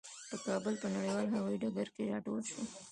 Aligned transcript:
په 0.29 0.35
کابل 0.45 0.73
په 0.81 0.87
نړیوال 0.95 1.27
هوايي 1.35 1.57
ډګر 1.61 1.87
کې 1.95 2.09
راټول 2.11 2.41
شوو. 2.49 2.63